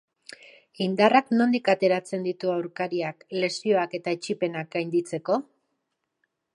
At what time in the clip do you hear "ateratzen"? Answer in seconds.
1.75-2.25